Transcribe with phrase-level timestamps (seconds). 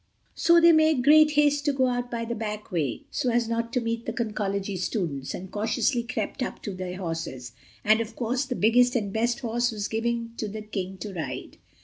[0.33, 3.71] So they made great haste to go out by the back way so as not
[3.73, 8.55] to meet the Conchology students, and cautiously crept up to their horses—and, of course, the
[8.55, 11.57] biggest and best horse was given to the King to ride.